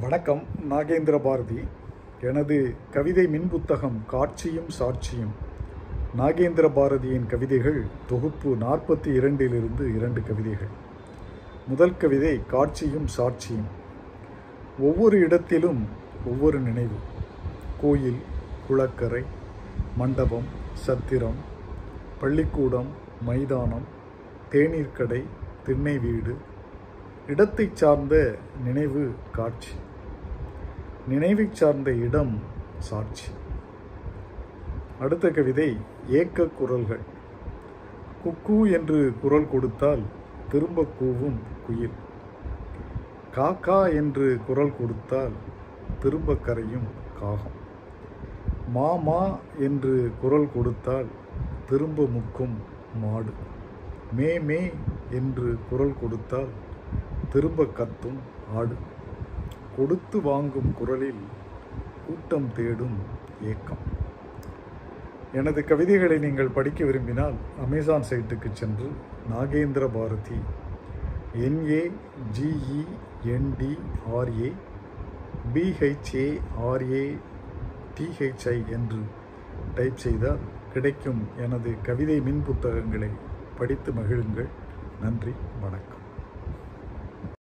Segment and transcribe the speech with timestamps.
[0.00, 1.58] வணக்கம் நாகேந்திர பாரதி.
[2.20, 5.32] எனது கவிதை மின் புத்தகம் காட்சியும் சாட்சியும்.
[6.18, 10.68] நாகேந்திர பாரதியின் கவிதைகள் தொகுப்பு நாற்பத்தி இரண்டிலிருந்து இரண்டு கவிதைகள்.
[11.68, 13.68] முதல் கவிதை காட்சியும் சாட்சியும்.
[14.78, 15.86] ஒவ்வொரு இடத்திலும்
[16.26, 16.96] ஒவ்வொரு நினைவு.
[17.80, 18.20] கோயில்
[18.68, 19.24] குளக்கரை
[19.96, 21.36] மண்டபம் சத்திரம்
[22.20, 22.88] பள்ளிக்கூடம்
[23.20, 23.86] மைதானம்
[24.52, 25.24] தேநீர்க்கடை
[25.66, 26.36] திண்ணை வீடு
[27.26, 29.70] இடத்தை சார்ந்த நினைவு காட்சி.
[31.08, 32.38] நினைவை சார்ந்த இடம்
[32.78, 33.30] சாட்சி.
[35.00, 35.76] அடுத்த கவிதை
[36.08, 37.04] ஏக்க குரல்கள்.
[38.24, 40.02] குக்கு என்று குரல் கொடுத்தால்
[40.48, 41.96] திரும்ப கூவும் குயில்.
[43.34, 45.32] காக்கா என்று குரல் கொடுத்தால்
[46.00, 46.88] திரும்ப கரையும்
[47.20, 47.58] காகம்.
[48.68, 51.06] மாமா என்று குரல் கொடுத்தால்
[51.68, 52.56] திரும்ப முக்கும்
[53.02, 53.32] மாடு.
[54.12, 54.72] மே மே
[55.10, 56.70] என்று குரல் கொடுத்தால்
[57.32, 58.18] திரும்ப கத்தும்
[58.54, 58.76] ஆடு.
[59.76, 61.22] கொடுத்து வாங்கும் குரலில்
[62.06, 62.96] கூட்டம் தேடும்
[63.42, 63.84] ஏக்கம்.
[65.32, 67.32] எனது கவிதைகளை நீங்கள் படிக்க விரும்பினால்
[67.64, 68.88] அமேசான் சைட்டுக்கு சென்று
[69.30, 70.38] Nagendra Bharathi
[71.46, 71.82] N A
[72.38, 72.82] G E
[73.34, 74.50] N D R A
[75.54, 76.26] B H A
[76.72, 77.04] R A
[77.96, 79.00] T H I என்று
[79.74, 83.10] டைப் செய்தால் கிடைக்கும் எனது கவிதை மின் புத்தகங்களை
[83.58, 84.52] படித்து மகிழுங்கள்.
[85.02, 86.01] நன்றி வணக்கம்.